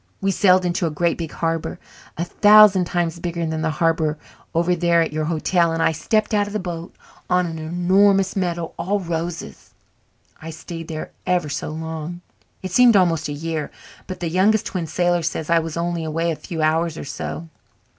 [0.19, 1.77] We sailed into a great big harbour,
[2.17, 4.17] a thousand times bigger than the harbour
[4.55, 6.95] over there at your hotel, and I stepped out of the boat
[7.29, 9.75] on a 'normous meadow all roses.
[10.41, 12.21] I stayed there for ever so long.
[12.63, 13.69] It seemed almost a year,
[14.07, 17.47] but the Youngest Twin Sailor says I was only away a few hours or so.